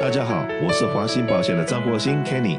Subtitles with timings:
[0.00, 2.56] 大家好，我是华兴保险的张国兴 Kenny，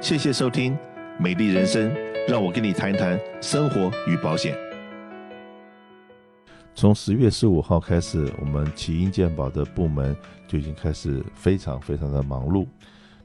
[0.00, 0.72] 谢谢收听
[1.18, 1.90] 《美丽人生》，
[2.28, 4.56] 让我跟你谈一谈生活与保险。
[6.72, 12.64] 从十月十五号开始，我们奇英健保的部门就已经开始非常非常的忙碌。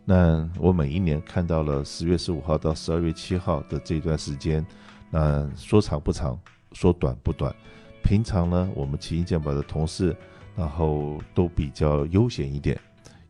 [0.03, 4.65] 那我每一年看到了十月十五号到十二月七号的这段时间，
[5.11, 6.35] 那说长不长，
[6.71, 7.55] 说短不短。
[8.03, 10.15] 平常呢，我们奇英健保的同事，
[10.55, 12.75] 然后都比较悠闲一点。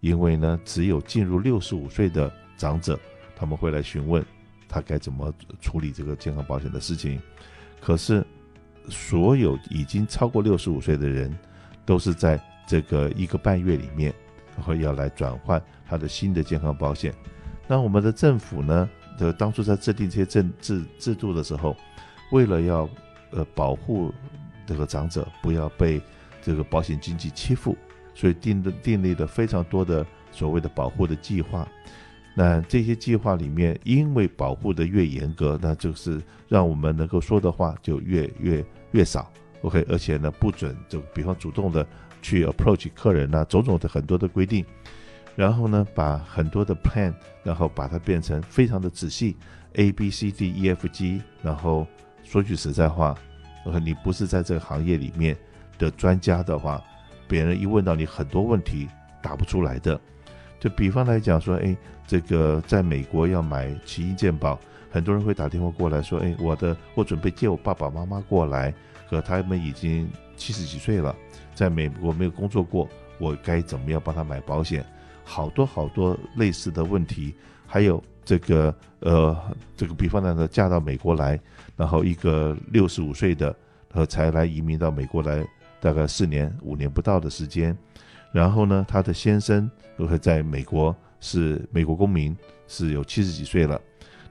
[0.05, 2.99] 因为呢，只有进入六十五岁的长者，
[3.35, 4.23] 他们会来询问
[4.69, 7.19] 他该怎么处理这个健康保险的事情。
[7.81, 8.23] 可是，
[8.87, 11.35] 所有已经超过六十五岁的人，
[11.87, 14.13] 都是在这个一个半月里面，
[14.61, 17.11] 会要来转换他的新的健康保险。
[17.67, 18.87] 那我们的政府呢，
[19.17, 21.75] 就当初在制定这些政制制度的时候，
[22.31, 22.87] 为了要
[23.31, 24.13] 呃保护
[24.67, 25.99] 这个长者不要被
[26.43, 27.75] 这个保险经纪欺负。
[28.15, 31.67] 所以订的订立的非常多的所谓的保护的计划，
[32.33, 39.29] 那这些计划里面，因为保护的越严格，那就是让我们能够说的话就越越越少。
[39.61, 41.85] OK，而且呢，不准就比方主动的
[42.21, 44.65] 去 approach 客人呐、种种的很多的规定，
[45.35, 47.13] 然后呢，把很多的 plan，
[47.43, 49.35] 然后把它变成非常的仔细
[49.73, 51.85] ，A B C D E F G，然后
[52.23, 53.13] 说句实在话
[53.65, 55.35] ，OK，你不是在这个行业里面
[55.77, 56.81] 的专家的话。
[57.27, 58.87] 别人一问到你很多问题
[59.21, 59.99] 答不出来的，
[60.59, 64.59] 就比方来讲说，哎，这个在美国要买奇英健保，
[64.91, 68.73] 很多人会打电话过来说，哎，我的我准备接我爸爸妈妈过来，
[69.09, 71.15] 可他们已经七十几岁了，
[71.53, 74.85] 在美国没有工作过，我该怎么样帮他买保险？
[75.23, 77.33] 好多好多类似的问题，
[77.65, 79.35] 还有这个呃，
[79.75, 81.39] 这个比方来说，嫁到美国来，
[81.75, 83.55] 然后一个六十五岁的，
[83.93, 85.43] 呃，才来移民到美国来。
[85.79, 87.77] 大概四年五年不到的时间，
[88.31, 92.35] 然后呢，他的先生都会在美国是美国公民，
[92.67, 93.79] 是有七十几岁了。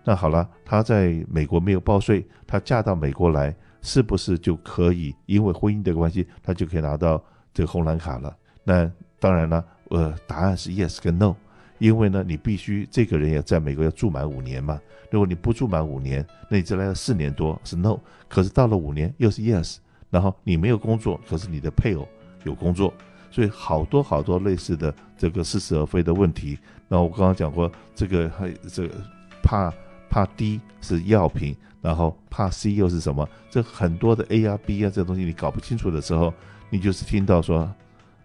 [0.05, 7.23] 那好了，他在美国没有报税，他嫁到美国来，是不是就可以因为婚姻的关系，他就可以拿到
[7.55, 8.37] 这个红蓝卡了？
[8.65, 11.35] 那当然了，呃，答案是 yes 跟 no，
[11.79, 14.79] 因为呢，你必须这个人要在美国要住满五年嘛。
[15.11, 17.99] 如果你不住满五年，那你只来了四年多是 no，
[18.29, 19.77] 可是到了五年又是 yes。
[20.15, 22.07] 然后你没有工作，可是你的配偶
[22.45, 22.95] 有工作，
[23.33, 26.57] 所以好多好多类似的这个似是而非的问题。
[26.87, 28.95] 那我刚刚讲过，这个还这个
[29.43, 29.75] 怕
[30.09, 33.29] 怕 D 是药品，然后怕 C 又是什么？
[33.51, 36.33] 这很多的 A 啊 B 啊这东西你搞不清楚的时候，
[36.71, 37.69] 你就是听到说，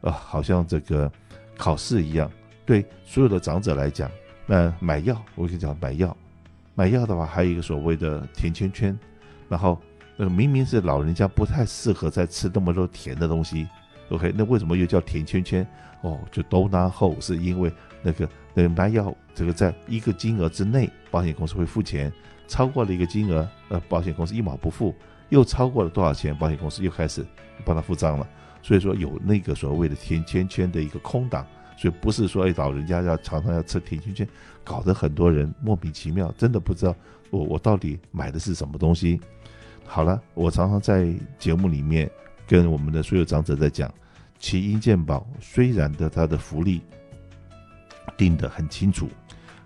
[0.02, 1.12] 啊，好像这个
[1.58, 2.32] 考试一样。
[2.68, 4.12] 对所有的长者来讲，
[4.46, 6.16] 那买药我跟你讲买药，
[6.76, 8.96] 买药的话还有一个所谓的甜圈圈，
[9.50, 9.76] 然后。
[10.22, 13.66] 那个明明是老人家不太适合再吃那么多甜的东西
[14.10, 14.34] ，OK？
[14.36, 15.66] 那为什么又叫甜圈圈？
[16.02, 17.72] 哦，就都拿后是因为
[18.02, 22.12] 那个那个买药这个在一个金额之内，保险公司会付钱；
[22.50, 24.94] 超过了一个金额，呃，保险公司一毛不付；
[25.30, 27.26] 又超过了多少钱，保险公司又开始
[27.64, 28.28] 帮他付账了。
[28.62, 31.48] 所以说有那个所谓的甜圈圈的一个空档，
[31.78, 34.28] 所以不是说哎老人家要常常要吃甜圈圈，
[34.66, 36.94] 搞得很多人莫名其妙，真的不知道
[37.30, 39.18] 我我到底买的是什么东西。
[39.92, 42.08] 好了，我常常在节目里面
[42.48, 43.92] 跟我们的所有长者在讲，
[44.38, 46.84] 其英健保虽然的它的福利
[48.16, 49.10] 定得很清楚，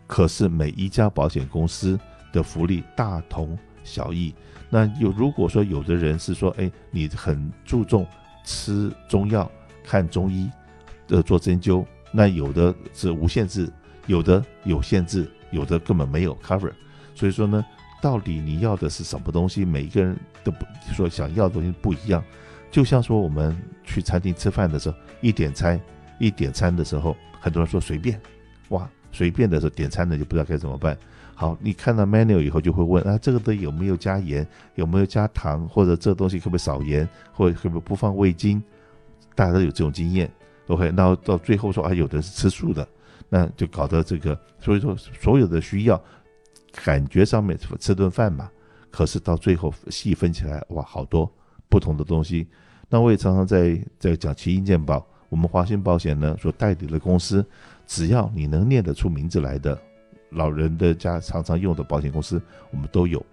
[0.07, 1.99] 可是每一家保险公司
[2.31, 4.33] 的福利大同小异。
[4.69, 8.07] 那有如果说有的人是说，哎，你很注重
[8.45, 9.51] 吃中药、
[9.83, 10.49] 看中医
[11.05, 13.69] 的做针灸，那有的是无限制，
[14.07, 16.71] 有的有限制，有的根本没有 cover。
[17.13, 17.63] 所以说呢。
[18.03, 19.63] 到底你要的是什么东西？
[19.63, 22.21] 每一个人都不说想要的东西不一样。
[22.69, 25.79] 就像说我们去餐厅吃饭的时候，一点餐
[26.19, 28.19] 一点餐的时候，很多人说随便，
[28.69, 30.97] 哇，随便的时候点餐的就不知道该怎么办。
[31.33, 38.61] 好，你看到 menu 以后就会问啊，这个的有没有加盐，有没有加糖，或者这东西可不可以少盐，或者可不可以不放味精？
[39.33, 40.29] 大家都有这种经验。
[40.67, 42.85] OK，那到最后说啊，有的是吃素的，
[43.29, 46.03] 那就搞得这个，所以说所有的需要。
[46.83, 48.49] 感觉上面吃顿饭嘛，
[48.89, 51.31] 可是到最后细分起来，哇，好多
[51.69, 52.47] 不同的东西。
[52.89, 57.45] 那我也常常在在讲奇英健保，我们华兴保险呢所代理的公司，
[57.85, 59.79] 只要你能念得出名字来的，
[60.31, 62.41] 老人的家常常用的保险公司，
[62.71, 63.23] 我们都有。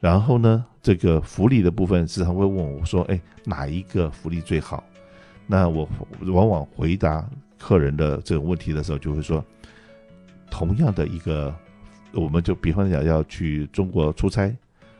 [0.00, 4.84] 然后呢，这个福利的部分时常会问我说，哎，哪一个福利最好？
[5.46, 5.88] 那我
[6.20, 7.26] 往往回答
[7.58, 9.44] 客人的这个问题的时候，就会说，
[10.50, 11.54] 同样的一个。
[12.14, 14.54] 我们就比方讲要去中国出差，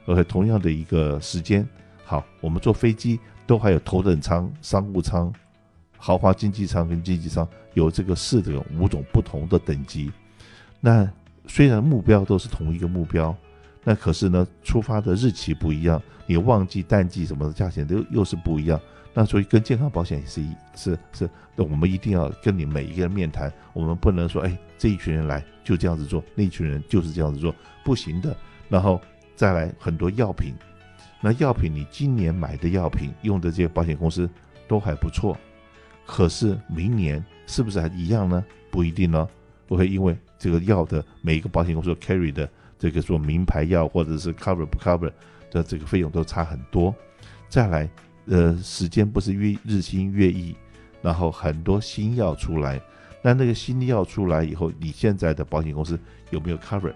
[0.07, 1.67] 而且同样的一个时间，
[2.05, 5.33] 好，我们坐飞机都还有头等舱、商务舱，
[5.97, 10.11] 豪华经济舱跟经济舱有这个四种五种不同的等级。
[10.81, 11.11] 那
[11.47, 13.35] 虽然目标都是同一个目标，
[13.85, 18.81] 那可是呢，出发的日期不一样，你旺季淡季什么的价钱都又是不一样。
[19.13, 27.55] 那所以跟健康保险是一是是，那我们一定要跟你每一个人面谈，我们不能说哎，这一群人来就这样子做，那一群人就是这样子做，
[27.85, 28.37] 不行的。
[28.69, 29.01] 然后
[29.37, 30.55] 再来很多药品，
[31.21, 34.29] 那药品你今年买的药品用的这些保险公司
[34.67, 35.39] 都还不错，
[36.07, 38.45] 可是明年是不是还一样呢？
[38.71, 39.29] 不一定呢，
[39.69, 42.49] 不会因为这个药的每一个保险公司 carry 的
[42.85, 45.11] 这个做名牌药或者是 cover 不 cover
[45.51, 46.95] 的这个费用都差很多。
[47.49, 47.89] 再来。
[48.27, 50.57] 呃，时间不是越日新月异，
[51.03, 52.81] 然后很多新药出来，
[53.21, 56.01] 那那个新药出来以后，你现在的保险公司
[56.31, 56.95] 有没有 cover，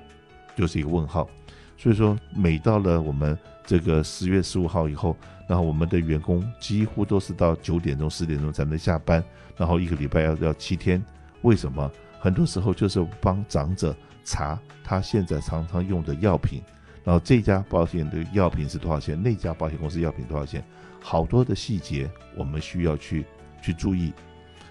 [0.57, 1.29] 就是一个问号。
[1.77, 5.15] 所以说，每到了我们这个十月十五号以后，
[5.47, 9.23] 然后我们的员工几乎都是到九点钟、十点钟才能下班，
[9.55, 11.05] 然后一个礼拜要要七天。
[11.43, 11.93] 为什么？
[12.19, 13.95] 很多时候就是帮长者
[14.29, 16.63] 查他现在常常用的药品，
[17.03, 20.63] 然后这家保险的药品是多少钱，那家保险公司药品多少钱。
[21.01, 23.25] 好多的细节我们需要去
[23.63, 24.13] 去注意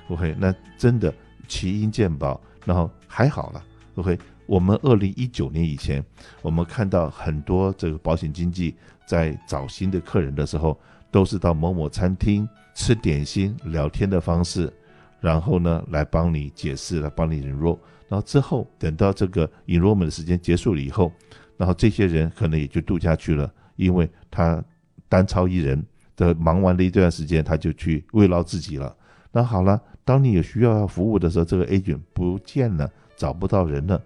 [0.09, 0.35] ，OK？
[0.37, 1.11] 那真的
[1.47, 3.63] 奇英健保，然后还好了
[3.95, 4.19] ，OK？
[4.45, 6.03] 我们二零一九年以前，
[6.41, 8.75] 我们看到很多这个保险经纪
[9.05, 14.71] 在找新的客人的时候，都是到某某餐厅吃点心、聊天的方式，
[15.19, 21.11] 然后呢来帮你解释，来帮你 enroll，然后之后等到这个 enrollment 的时间结束了以后，
[21.57, 24.63] 然后这些人可能也就度假去了，因为他
[25.07, 25.85] 单超一人。
[26.17, 28.97] 的忙完了一段时间，他就去慰劳自己了。
[29.31, 34.01] 那好了，当你有需要要服务的时候，这个 agent 不见了，找不到人了。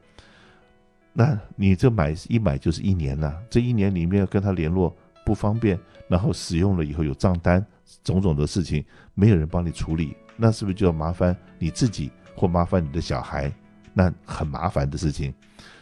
[1.13, 4.93] 那你这买一买就是一年了，这一年里面跟他联络
[5.25, 7.65] 不方便，然后使用了以后有账单，
[8.03, 8.83] 种种的事情
[9.13, 13.49] 没有人帮你处理，那是不是就要麻烦你自己或麻烦你的小孩？
[13.93, 15.33] 那很麻烦的事情。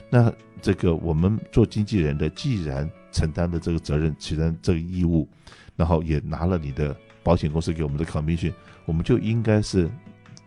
[0.10, 5.28] 那这个我们做经纪人的，既然承担的这个责任，承担这个义务。
[5.76, 8.52] 然后也拿了你的保险公司给我们的 commission，
[8.84, 9.90] 我们就应该是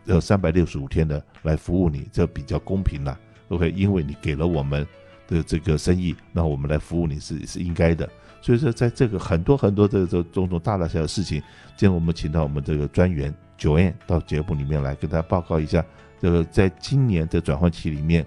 [0.05, 3.19] 呃三百六十五天的来服务你，这比较公平了。
[3.47, 4.85] OK，因为你给了我们
[5.27, 8.07] 的这个生意，那我们来服务你是是应该的。
[8.43, 13.33] 所以说，在这个很多很多的这种种大大小小的事情，今天我们请到我们这个专员
[13.63, 15.81] 九 n 到节目里面来跟大家报告一下，
[16.19, 18.25] 这个在今年的转换期里面，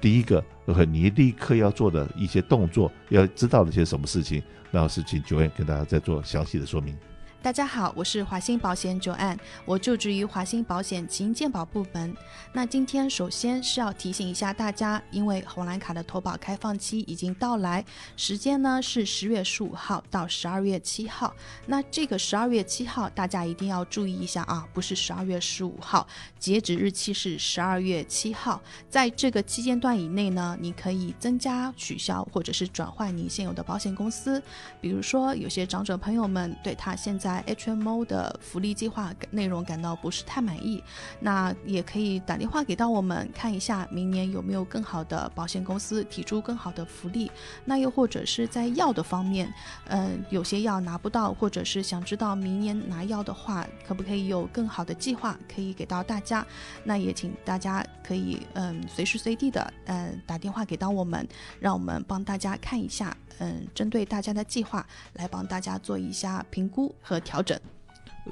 [0.00, 4.42] 第一个 OK，你立刻要做的一些动作，要知道的一些什么事情。
[4.70, 6.96] 然后是请九 n 跟大家再做详细的说明。
[7.42, 12.14] 大家好，我是华兴保险 Joanne，我就职于华兴保险奇英健保部门。
[12.52, 17.82] 那今天首先是要提醒一下大家，因为红蓝卡的投保开放期已经到来，
[18.14, 21.34] 时间呢是十月十五号到十二月七号。
[21.64, 26.06] 那这个十二月七号大家一定要注意一下啊，不是十二月十五号，
[26.38, 28.60] 截止日期是十二月七号。
[28.90, 34.42] 在这个期间段以内呢，你可以增加、取消或者是转换你现有的保险公司。
[34.78, 40.82] 比如说，有些长者朋友们对他现在在 HMO 的福利计划内容感到不是太满意，
[41.20, 47.30] 那也可以打电话给到我们看一下，明年有没有更好的保险公司提出更好的福利。
[47.64, 49.52] 那又或者是在药的方面，
[49.86, 56.44] 嗯、有些药拿不到，或者是想知道明年拿药的话，可不可以有更好的计划可以给到大家？
[56.82, 61.24] 那也请大家可以嗯随时随地的嗯、打电话给到我们，
[61.60, 63.16] 让我们帮大家看一下。
[63.40, 67.58] 嗯，针对大家的计划来帮大家做一下评估和调整。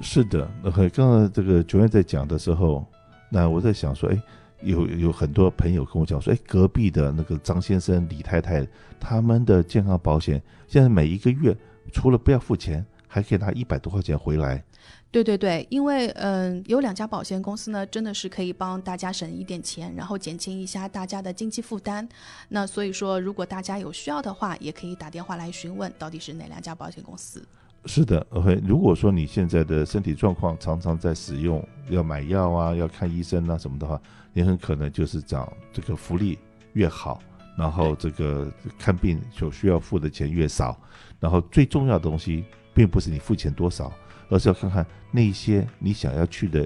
[0.01, 2.85] 是的，那刚刚这个九院在讲的时候，
[3.29, 4.21] 那我在想说，哎，
[4.61, 8.65] 有有很多朋友跟我讲说，哎，隔壁的那个张先生、李太太，
[8.99, 11.57] 他们的健康保险现在每一个月
[11.91, 14.63] 除了不要付钱，还可以拿一百多块钱回来。
[15.11, 22.07] 对对对，因为嗯，有两家保险公司呢，真的是可以帮大家省一点钱，然后减轻一下大家的经济负担。
[22.47, 27.43] 那所以说，如果大家有需要的话，也可以打电话来询问到底是哪两家保险公司。
[27.85, 28.61] 是的，OK。
[28.63, 33.99] 如果说你现在的身体状况常常在使用，要买药啊，要看医生啊什么的话，
[34.31, 36.37] 你很可能就是找这个福利
[36.73, 37.19] 越好，
[37.57, 40.79] 然后这个看病所需要付的钱越少，
[41.19, 43.91] 然后最重要的东西，并不是你付钱多少。
[44.31, 46.63] 而是要看看那些你想要去的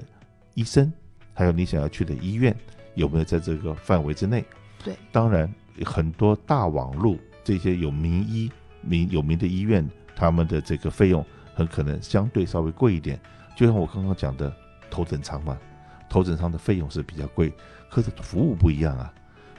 [0.52, 0.92] 医生，
[1.32, 2.54] 还有你想要去的医院
[2.94, 4.44] 有没有在这个范围之内。
[4.84, 5.50] 对，当然
[5.82, 13.18] 很多大网络这些有名医名有名的医院，他们的这个费用很可能相对稍微贵一点。
[13.56, 14.54] 就像我刚刚讲的
[14.90, 15.58] 头等舱嘛，
[16.06, 17.50] 头等舱的费用是比较贵，
[17.90, 19.10] 可是服务不一样啊。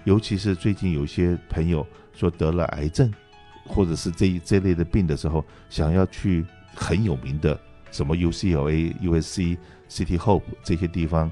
[0.04, 1.84] 尤其是最近有一些朋友
[2.14, 3.12] 说得了癌症，
[3.66, 7.60] 或者是这一这类的病的时候，想要去很有名的。
[7.92, 11.32] 什么 UCLA、USC，City Hope 这些地方，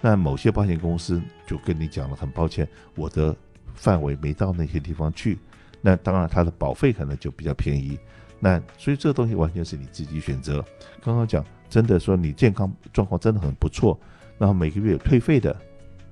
[0.00, 3.34] 那某些保险公司就跟你讲了，很抱歉，我的
[3.74, 5.38] 范围没到那些地方去。
[5.80, 7.98] 那当然，它的保费可能就比较便宜。
[8.38, 10.64] 那所以这个东西完全是你自己选择。
[11.02, 13.98] 刚刚讲，真的说你健康状况真的很不错，
[14.38, 15.56] 然后每个月有退费的。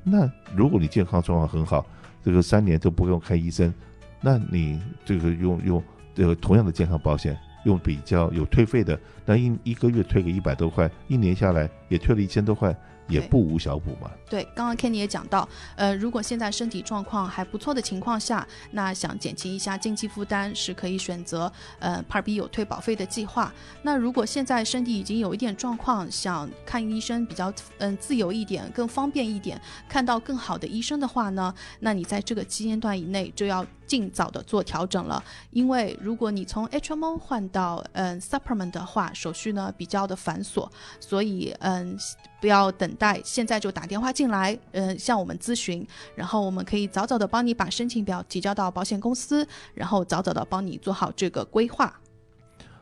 [0.02, 1.86] 那如果你健康状况很好，
[2.24, 3.72] 这个三年都不用看医生，
[4.22, 5.82] 那你这个用用
[6.14, 12.74] 这个同样的健康保险，用比较有退费的，那一一个月退个一百多块，一年下来也退了一千多块。
[13.08, 14.10] 也不无小补嘛。
[14.30, 23.52] 对，刚刚 Kenny 也讲到，呃，如果现在身体状况还不错的情况下，那想减轻一下经济负担，是可以选择呃 Part B 有退保费的计划。
[23.82, 35.22] 那如果现在身体已经有一点状况，想看医生比较嗯、呃、自由一点，更方便一点，看到更好的医生的话呢，那你在这个期间段以内就要尽早的做调整了。
[35.50, 40.66] 因为如果你从 HMO 换到嗯、Supplement 的话，手续呢比较的繁琐，
[40.98, 41.98] 所以嗯。
[42.40, 52.00] 不要等待，现在就打电话进来，嗯、向我们咨询，然后我们可以早早的帮你把申请表提交到保险公司，然后早早的帮你做好这个规划。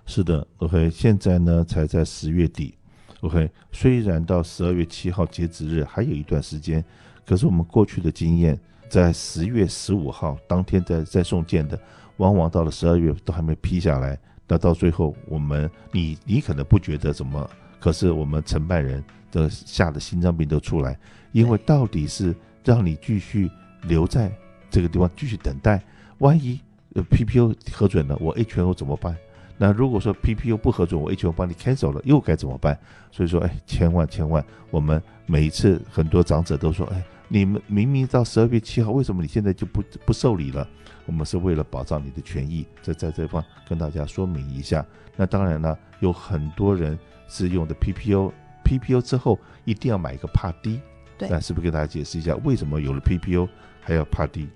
[0.06, 2.74] 是的，OK，现在呢才在十月底
[3.20, 6.82] ，OK，虽然到十二月七号截止日还有一段时间，
[7.26, 8.58] 可是我们过去的经验，
[8.90, 11.80] 在十月十五号当天在在送件的，
[12.18, 19.02] 往往到了十二月都还没批下来，那到最后我们你你可能不觉得怎么，可是我们承办人。
[19.32, 20.98] 的吓得心脏病都出来，
[21.30, 23.48] 因为到底是让你继续
[23.82, 24.28] 留在
[24.68, 25.80] 这个地方继续等待，
[26.18, 26.60] 万一
[26.94, 29.16] 呃 PPO 核准了，我 HMO 怎么办？
[29.56, 32.76] 那如果说 PPO 不核准，我 HMO 帮你 cancel 了，又该怎么办？
[33.12, 37.00] 所以说，哎，千万千万，我们每一次很多长者都说，哎，
[37.32, 40.66] 你们明明到十二月七号，为什么你现在就不不受理了？
[41.06, 44.84] 我们是为了保障你的权益，在在这方跟大家说明一下。
[45.14, 48.32] 那当然了，有很多人是用的 PPO。
[48.64, 50.80] PPO 之后一定要买一个 Part D，
[51.16, 53.48] 对，那是不是给大家解释一下为什么有了 PPO
[53.80, 54.48] 还要 Part D？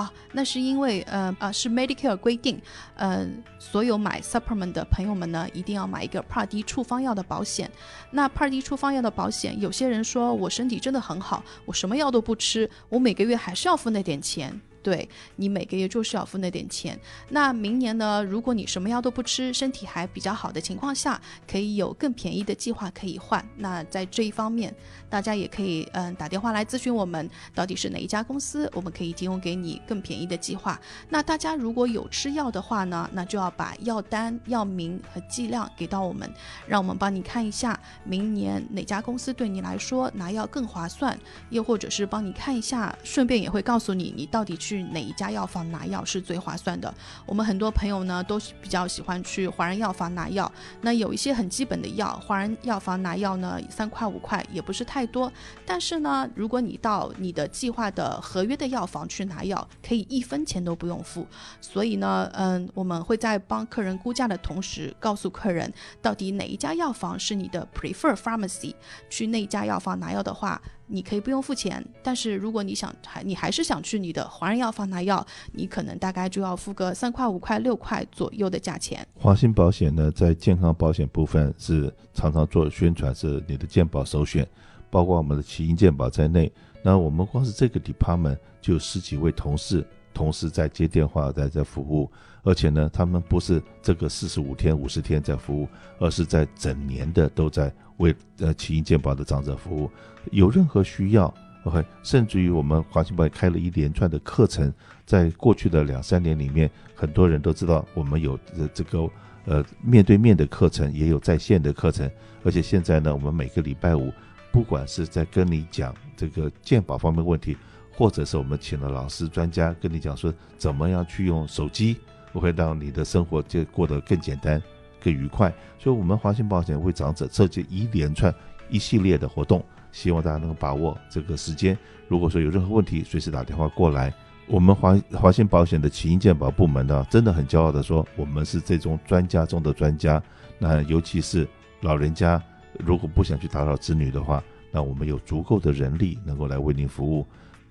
[0.00, 2.58] 啊，那是因为呃啊是 Medicare 规定，
[2.96, 3.26] 呃
[3.58, 7.70] 所有买 Supplement 的朋友们呢一定要买一个 Part D 处方药的保险。
[8.10, 14.58] 那 Part D 处方药的保险，有些人说我身体真的很好，我什么药都不吃，我每个月还是要付那点钱。
[14.82, 15.06] 对，
[15.36, 16.98] 你每个月就是要付那点钱。
[17.28, 18.22] 那明年呢？
[18.24, 23.44] 如果你什么药都不吃，身体还比较好的情况下，可以有更便宜的计划可以换。
[23.56, 24.74] 那在这一方面，
[25.10, 30.80] 大家也可以嗯打电话来咨询我们，到底是哪一家公司，我们可以提供给你更便宜的计划。
[31.10, 36.32] 那大家如果有吃药的话呢，那就要把药单、药名和剂量给到我们，
[36.66, 41.18] 让我们帮你看一下明年哪家公司对你来说拿药更划算，
[41.50, 44.56] 又或者是帮你看一下，顺便也会告诉你你到底。
[44.70, 46.94] 去哪一家药房拿药是最划算的？
[47.26, 50.50] 我们很多朋友呢都比较喜欢去华人药房拿药。
[50.82, 55.32] 那有一些很基本的药，华人药房拿药呢三块五块也不是太多。
[55.66, 61.26] 但是呢，如果你到你的计划的合约的药房去拿药，可以一分钱都不用付。
[61.60, 68.72] 所以呢，嗯，我们会在帮客人估价的同时，告诉客人到底哪一家药房是你的 prefer pharmacy。
[69.08, 70.62] 去那家药房拿药的话。
[70.90, 79.06] 你可以不用付钱，但是如果你想还你还是想去你的华人药房拿药，你可能大概就要付个三块五块六块左右的价钱。
[79.14, 84.46] 华兴保险呢，在健康保险部分是常常做宣传，是你的健保首选，
[84.90, 86.50] 包括我们的奇英健保在内。
[86.82, 92.10] 那我们光是这个 department 就有十几位同事，同时在接电话，在在服务，
[92.42, 97.72] 而且呢，他们不是这个四十五天、五十天在服务，而是在整年的都在。
[98.00, 99.90] 为呃奇英健保的长者服务，
[100.32, 101.30] 有任何需要
[101.64, 104.72] ，OK，甚至于我们华兴保开了一连串的课程，
[105.04, 108.38] 在过去的两三年里面，很多人都知道我们有
[108.72, 109.06] 这个
[109.44, 112.10] 呃面对面的课程，也有在线的课程，
[112.42, 114.10] 而且现在呢，我们每个礼拜五，
[114.50, 117.54] 不管是在跟你讲这个健保方面问题，
[118.00, 121.98] 或者是我们请了老师专家跟你讲说怎么样去用手机，
[122.32, 124.60] 会让你的生活就过得更简单。
[125.02, 128.34] 更愉快，所以，我们华信保险为长者设计一连串、
[128.70, 131.76] 一系列的活动，希望大家能够把握这个时间。
[132.08, 134.12] 如果说有任何问题，随时打电话过来。
[134.46, 140.22] 我们华华信保险的奇英健保部门呢，真的很骄傲的说，我们是这种专家中的专家。
[140.58, 141.46] 那尤其是
[141.82, 142.42] 老人家，
[142.78, 147.26] 如果不想去打扰子女的话，那我们有足够的人力能够来为您服务。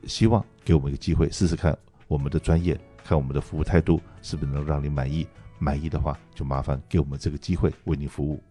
[0.05, 1.77] 希望给我们一个机会，试试看
[2.07, 5.27] 我们的专业，看我们的服务态度是不是能让你满意。
[5.57, 8.41] 满意的话，就麻烦给我们这个机会为您服务。